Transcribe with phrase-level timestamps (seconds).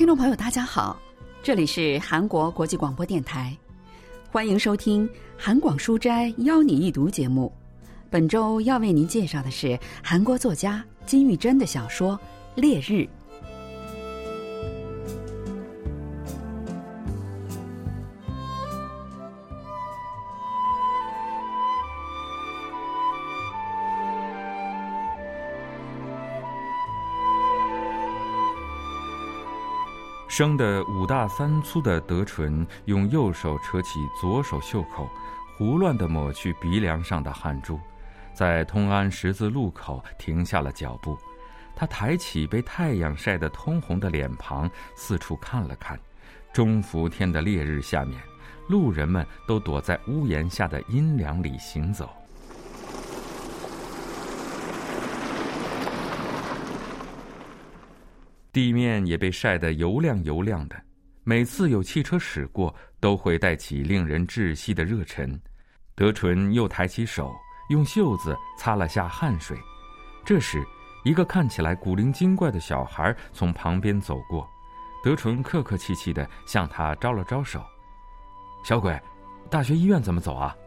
[0.00, 0.98] 听众朋友，大家好，
[1.42, 3.54] 这里是韩国国际广播电台，
[4.30, 5.06] 欢迎收听
[5.36, 7.52] 《韩广书斋邀你一读》节目。
[8.08, 12.18] 本周要为您介绍的是韩国作家金玉珍的小说
[12.62, 13.02] 《烈日》。
[30.30, 35.10] 生得五大三粗的德纯，用右手扯起左手袖口，
[35.58, 37.80] 胡乱地抹去鼻梁上的汗珠，
[38.32, 41.18] 在通安十字路口停下了脚步。
[41.74, 45.98] 他抬起被太阳晒得通红的脸庞，四处看了看。
[46.52, 48.22] 中伏天的烈日下面，
[48.68, 52.08] 路人们都躲在屋檐下的阴凉里行走。
[58.52, 60.76] 地面也被晒得油亮油亮的，
[61.22, 65.40] 每次有汽车驶过，都会带起令人窒息的热尘。
[65.94, 67.30] 德纯又抬起手，
[67.68, 69.56] 用袖子擦了下汗水。
[70.24, 70.64] 这时，
[71.04, 74.48] 一个看起来古灵精怪的小孩从旁边走过，
[75.04, 77.64] 德纯客客气气地向他招了招手
[78.64, 79.00] ：“小鬼，
[79.48, 80.54] 大学医院怎么走啊？”《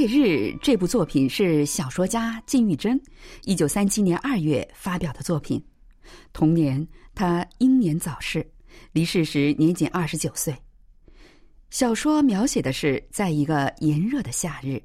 [0.00, 2.98] 烈日》这部作品是小说家金玉珍
[3.44, 5.62] 一九三七年二月发表的作品。
[6.32, 8.50] 同年，他英年早逝，
[8.92, 10.56] 离世时年仅二十九岁。
[11.68, 14.82] 小说描写的是，在一个炎热的夏日，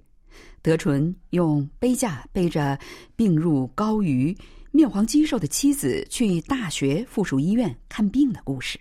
[0.61, 2.77] 德纯用背架背着
[3.15, 4.37] 病入膏肓、
[4.73, 8.77] 面黄肌瘦的妻子去大学附属医院看病的故事。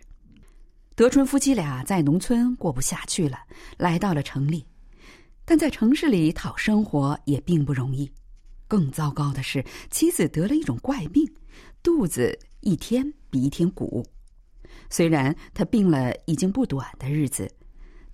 [0.97, 3.39] 德纯夫妻俩在农村过不下去了，
[3.77, 4.67] 来到了城里。
[5.45, 8.11] 但在城市里讨生活也并不容易，
[8.67, 11.31] 更糟糕的是，妻子得了一种怪病，
[11.83, 14.05] 肚子一天比一天鼓。
[14.89, 17.51] 虽然他病了已经不短的日子，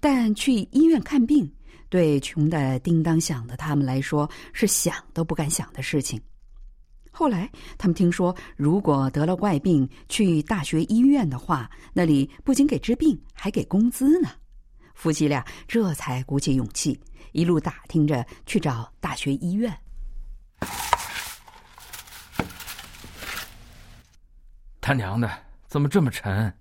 [0.01, 1.51] 但去医院看病，
[1.89, 6.21] 对穷的叮当响的他们来说是想都不敢想的事情。
[7.13, 14.31] 后来他们听说，如果得了怪病去大学医院的话，那里不仅给治病，还给工资呢。
[15.01, 17.01] 夫妻俩这才鼓起勇气。
[17.33, 19.75] 一路打听着去找大学医院。
[24.79, 25.31] 他娘的，
[25.67, 26.53] 怎么这么沉？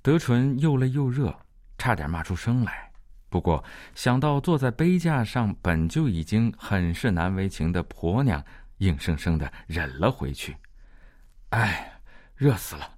[0.00, 1.38] 德纯又累又热，
[1.76, 2.90] 差点骂出声来。
[3.28, 3.62] 不过
[3.94, 8.42] 想到坐在杯架上本就已经很是难为情的婆娘，
[8.78, 10.56] 硬生生的忍了回去。
[11.50, 11.92] 哎，
[12.34, 12.90] 热死了！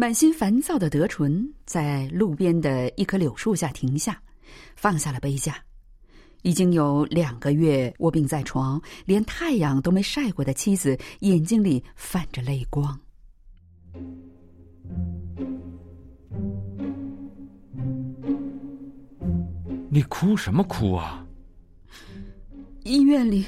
[0.00, 4.22] 满心烦躁的德纯在路边的一棵柳树下停下，
[4.76, 5.56] 放下了杯架。
[6.42, 12.96] 已经有两个月卧病在床，连太阳都没晒过的妻子眼睛里泛着泪光。
[19.90, 21.26] 你哭什么哭啊？
[22.84, 23.44] 医院里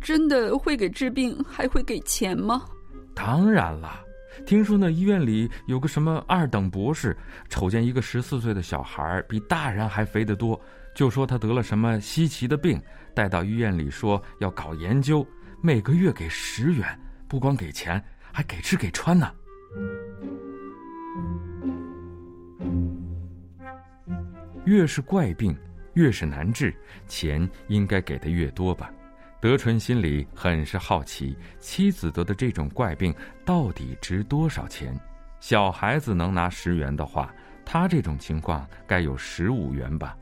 [0.00, 2.64] 真的会给治病，还会给钱吗？
[3.14, 4.00] 当然了。
[4.44, 7.16] 听说那医院里有个什么二等博士，
[7.48, 10.60] 瞅见一个十四岁的小孩比大人还肥得多，
[10.94, 12.80] 就说他得了什么稀奇的病，
[13.14, 15.26] 带到医院里说要搞研究，
[15.60, 16.98] 每个月给十元，
[17.28, 19.32] 不光给钱，还给吃给穿呢。
[24.64, 25.56] 越是怪病，
[25.94, 26.72] 越是难治，
[27.08, 28.90] 钱应该给的越多吧。
[29.42, 33.12] 德纯心里很是好奇，妻子得的这种怪病
[33.44, 34.96] 到底值多少钱？
[35.40, 40.16] 小孩子能拿十元的话，他这种情况该有十五元吧？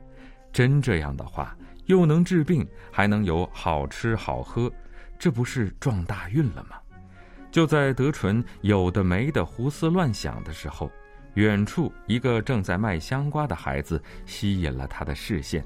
[0.55, 1.55] 真这样的话，
[1.85, 4.73] 又能治病，还能有好吃好喝，
[5.19, 6.79] 这不是撞大运了吗？
[7.51, 10.91] 就在德纯有的没的胡思乱想的时候，
[11.35, 15.63] 远处一个正在卖香瓜的孩子吸引了他的视线。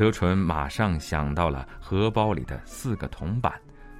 [0.00, 3.52] 德纯马上想到了荷包里的四个铜板，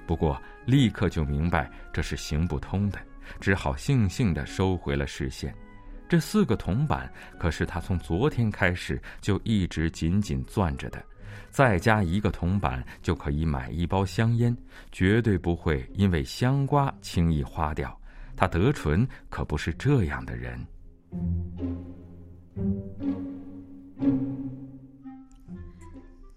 [0.07, 2.97] 不过立刻就明白这是行不通的，
[3.39, 5.53] 只好悻悻地收回了视线。
[6.09, 7.07] 这四个铜板
[7.37, 10.99] 可是他从昨天开始就一直紧紧攥着的，
[11.51, 14.57] 再加一个铜板就可以买一包香烟，
[14.91, 17.95] 绝对不会因为香瓜轻易花掉。
[18.35, 20.59] 他德纯可不是这样的人。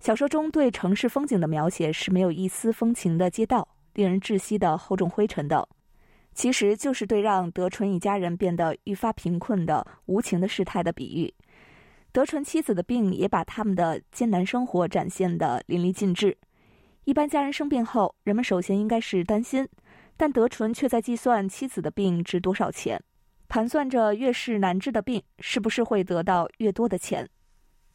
[0.00, 5.68] 小说中对城市风景的描写是没有一丝风情的街道，令人窒息的厚重灰尘的。
[6.34, 11.34] 其实就是对让德纯一家人变得愈发贫困的无情的事态的比喻。
[12.12, 16.38] 德纯妻子的病也把他们的艰难生活展现的淋漓尽致。
[17.04, 19.68] 一般家人生病后，人们首先应该是担心，
[20.16, 23.02] 但德纯却在计算妻子的病值多少钱，
[23.48, 27.28] 盘算着越是难治的病是不是会得到越多的钱？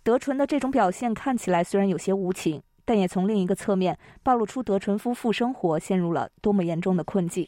[0.02, 7.48] 德纯的这种表现看起来虽然有些无情但也从另一个侧面暴露出德纯夫妇生活陷入了多么严重的困境。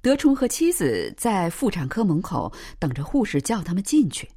[0.00, 4.30] 德纯和妻子在妇产科门口等着护士叫他们进去。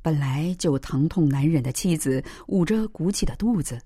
[0.00, 3.78] 本来就疼痛难忍的妻子捂着鼓起的肚子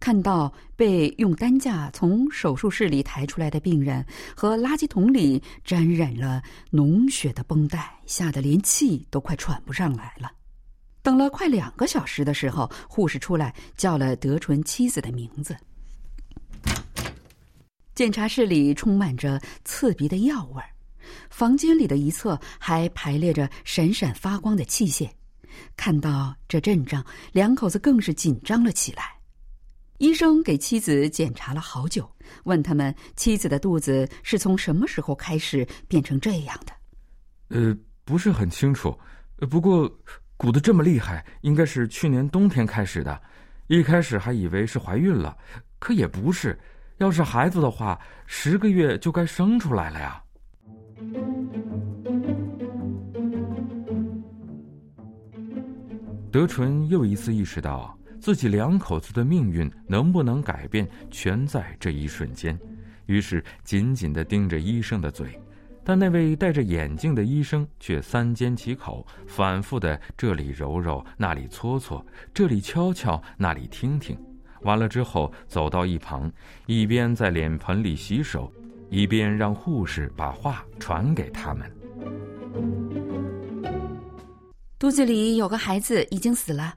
[0.00, 4.04] 看到被用担架从手术室里抬出来的病人
[4.36, 10.30] 和垃圾桶里沾染了脓血的绷带，吓得连气都快喘不上来了。
[11.02, 15.56] 等了快两个小时的时候，护士出来叫了德纯妻子的名字。
[17.94, 20.70] 检查室里充满着刺鼻的药味儿，
[21.30, 25.08] 房间里的一侧还排列着闪闪发光的器械。
[25.76, 29.17] 看到这阵仗，两口子更是紧张了起来。
[29.98, 32.08] 医生给妻子检查了好久，
[32.44, 36.72] 问他们妻子的肚子是从什么时候开始变成这样的？
[37.48, 38.96] 呃，不是很清楚，
[39.50, 39.90] 不过
[40.36, 43.20] 鼓得这么厉害，应该是去年冬天开始的。
[43.66, 45.36] 一开始还以为是怀孕了，
[45.80, 46.58] 可也不是。
[46.98, 50.22] 要是孩子的话，十个月就该生出来了呀。
[56.30, 57.97] 德纯又一次意识到。
[58.20, 62.58] 自己两口子的命运能不能改变，全在这一瞬间。
[63.06, 65.40] 于是紧紧地盯着医生的嘴，
[65.82, 72.04] 但那位戴着眼镜的医生却三缄其口，反复的这里揉揉，那里搓搓，
[72.34, 74.18] 这里敲敲，那里听听。
[74.62, 76.30] 完了之后，走到一旁，
[76.66, 78.52] 一边在脸盆里洗手，
[78.90, 81.70] 一边让护士把话传给他们。
[84.78, 86.74] 肚子里有个孩子已经死了。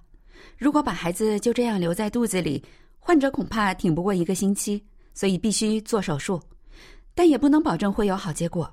[0.57, 2.63] 如果把孩子就这样留在肚子里，
[2.99, 4.83] 患者恐怕挺不过一个星期，
[5.13, 6.41] 所以必须做手术，
[7.15, 8.71] 但也不能保证会有好结果。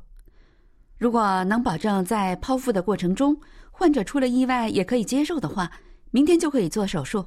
[0.98, 3.38] 如果能保证在剖腹的过程中，
[3.70, 5.70] 患者出了意外也可以接受的话，
[6.10, 7.24] 明天就可以做手术。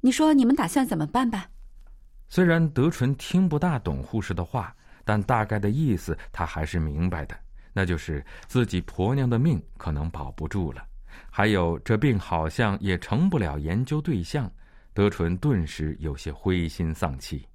[0.00, 1.48] 你说你们打算怎么办吧？
[2.28, 4.74] 虽然德纯听不大懂护士的话，
[5.04, 7.34] 但大概的意思他还是明白的，
[7.72, 10.86] 那就是自己婆娘的命可能保不住了。
[11.30, 14.50] 还有这病好像也成不了研究对象，
[14.92, 17.46] 德纯顿时有些灰心丧气。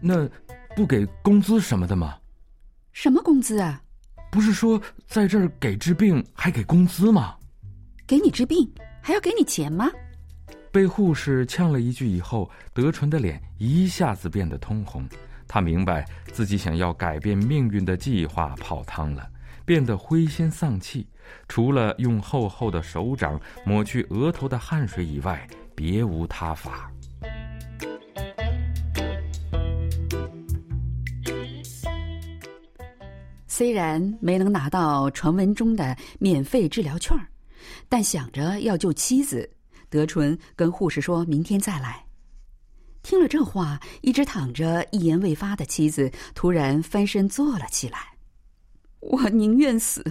[0.00, 0.28] 那
[0.76, 2.16] 不给工资什么的吗？
[2.92, 3.82] 什么工资啊？
[4.30, 7.36] 不是说在这儿给治病还给工资吗？
[8.06, 8.70] 给你治病
[9.02, 9.90] 还要给你钱吗？
[10.70, 15.08] 被护士呛了一句以后，德纯的脸一下子变得通红。
[15.48, 19.28] 他明白自己想要改变命运的计划泡汤了，
[19.64, 21.06] 变得灰心丧气。
[21.48, 26.90] 除了用厚厚的手掌抹去额头的汗水以外，别无他法。
[33.48, 37.26] 虽然没能拿到传闻中的免费治疗券儿
[37.88, 39.50] 但想着要救妻子，
[39.88, 42.05] 德纯跟护士说明天再来。
[43.06, 48.16] 听了这话，一直躺着一言未发的妻子突然翻身坐了起来。
[48.98, 50.04] 我宁愿死，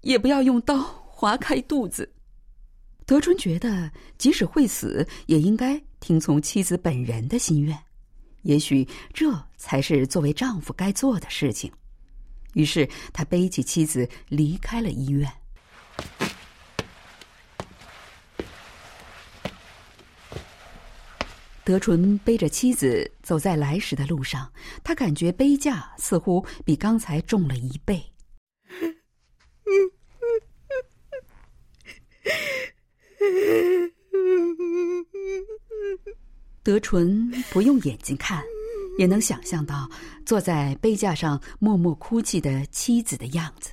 [0.00, 2.10] 也不要用刀划开肚子。
[3.04, 7.78] 德春觉得，即使会死，也应该听从妻子本人的心愿。
[8.44, 11.70] 也许这才是作为丈夫该做的事情。
[12.54, 15.30] 于是，他背起妻子离开了医院。
[21.64, 24.50] 德淳背着妻子走在来时的路上，
[24.82, 28.02] 他感觉杯架似乎比刚才重了一倍。
[36.64, 38.42] 德纯不用眼睛看，
[38.98, 39.88] 也能想象到
[40.26, 43.70] 坐在杯架上默默哭泣的妻子的样子。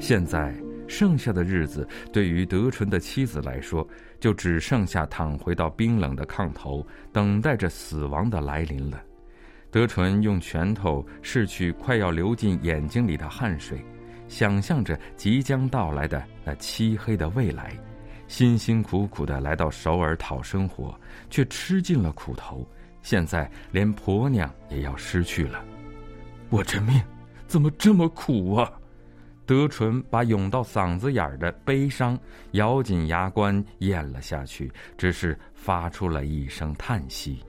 [0.00, 0.67] 现在。
[0.88, 3.86] 剩下的日子，对于德纯的妻子来说，
[4.18, 9.00] 就只剩下躺回到冰冷的炕头，等待着死亡的来临了。
[9.70, 13.84] 德纯用拳头拭去快要流进眼睛里的汗水，
[14.26, 17.78] 想象着即将到来的那漆黑的未来，
[18.26, 22.66] 辛辛苦苦的来到首尔讨生活，却吃尽了苦头。
[23.02, 25.62] 现在连婆娘也要失去了，
[26.48, 27.00] 我这命
[27.46, 28.72] 怎么这么苦啊？
[29.48, 37.42] 德纯把涌到嗓子眼儿的悲伤咬紧牙关咽了下去，只是发出了一声叹息。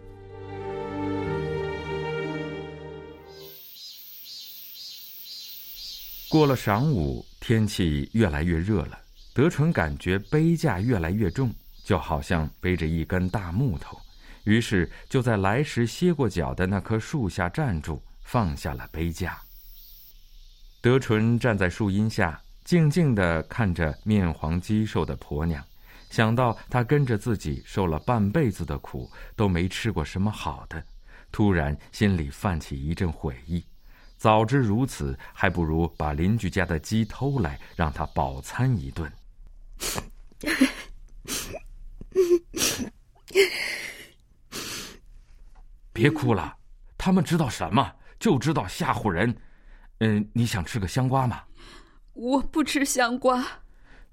[6.29, 8.98] 过了晌午，天气越来越热了。
[9.34, 11.53] 德纯感觉背架越来越重，
[11.84, 14.00] 就好像背着一根大木头。
[14.46, 19.38] 于是就在来时歇过脚的那棵树下站住，放下了背架。
[20.82, 25.62] 德纯站在树荫下，静静的看着面黄肌瘦的婆娘，
[26.10, 30.82] 想到她跟着自己受了半辈子的苦，都没吃过什么好的，
[31.34, 33.62] 突然心里泛起一阵悔意。
[34.16, 39.12] 早知如此，还不如把邻居家的鸡偷来，让他饱餐一顿。
[45.92, 46.56] 别哭了，
[46.98, 47.92] 他们知道什么？
[48.18, 49.36] 就知道吓唬人。
[50.00, 51.41] 嗯，你想吃个香瓜吗？
[52.13, 53.46] 我不吃香瓜。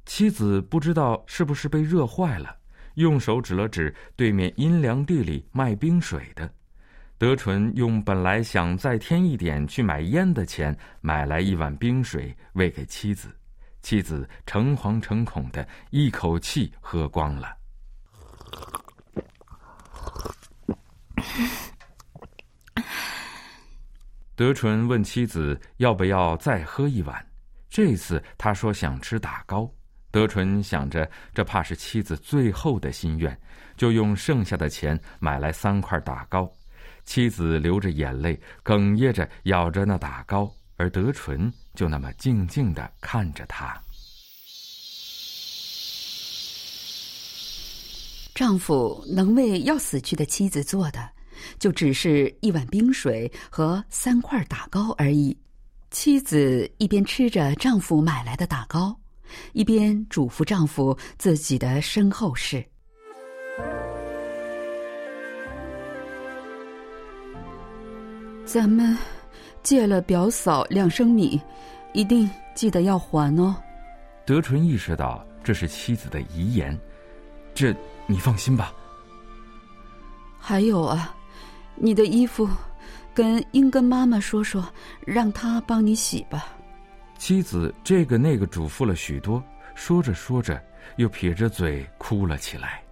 [0.04, 2.56] 妻子不知道是不是被热坏了，
[2.94, 6.48] 用手指了指对面阴凉地里卖冰水的。
[7.18, 13.34] 德纯用本来想再添一点去买烟的钱，买来一碗冰水喂给妻子。
[13.80, 17.56] 妻子诚惶诚恐的一口气喝光了。
[24.36, 27.26] 德纯问妻子要不要再喝一碗，
[27.70, 29.68] 这次他说想吃打糕。
[30.10, 33.36] 德纯想着这怕是妻子最后的心愿，
[33.78, 36.50] 就用剩下的钱买来三块打糕。
[37.06, 43.80] 妻子流着眼泪，哽咽着咬着那打糕，而德纯就那么静静的看着他。
[48.34, 51.10] 丈夫能为要死去的妻子做的，
[51.58, 55.36] 就只是一碗冰水和三块打糕而已。
[55.90, 58.94] 妻子一边吃着丈夫买来的打糕，
[59.52, 62.64] 一边嘱咐丈夫自己的身后事。
[68.44, 68.96] 咱们
[69.62, 71.40] 借了表嫂两升米，
[71.92, 73.56] 一定记得要还哦。
[74.24, 76.78] 德纯意识到这是妻子的遗言，
[77.54, 77.74] 这
[78.06, 78.72] 你放心吧。
[80.38, 81.14] 还有啊，
[81.76, 82.48] 你的衣服，
[83.14, 84.66] 跟英根妈妈说说，
[85.06, 86.46] 让她帮你洗吧。
[87.18, 89.42] 妻子这个那个嘱咐了许多，
[89.74, 90.62] 说着说着，
[90.96, 92.82] 又撇着嘴哭了起来。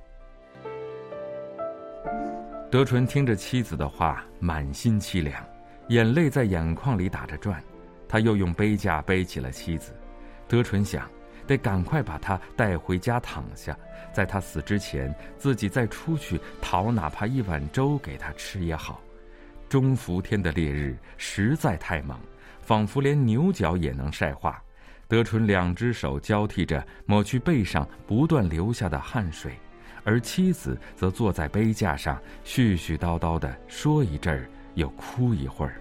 [2.71, 5.45] 德纯听着妻子的话，满心凄凉，
[5.89, 7.63] 眼泪在眼眶里打着转。
[8.09, 9.93] 他又用背架背起了妻子。
[10.47, 11.09] 德纯想，
[11.47, 13.77] 得赶快把她带回家躺下，
[14.13, 19.01] 在他死之前，自己再出去讨哪怕一碗粥给他吃也好。
[19.69, 22.19] 中伏天的烈日实在太猛，
[22.61, 24.63] 仿佛连牛角也能晒化。
[25.09, 29.53] 德纯两只手交替着抹去背上不断流下的汗水。
[30.05, 35.81] 而妻子则坐在杯架上，絮絮叨叨的说一阵儿，又哭一会儿。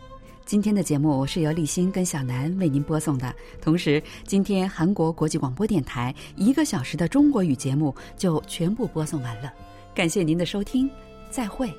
[0.45, 9.53] 今天的节目是由立新跟小南为您播送的，同时，今天韩国国际广播电台一个小时的中国语节目就全部播送完了。
[9.93, 10.89] 感谢您的收听，
[11.29, 11.71] 再会。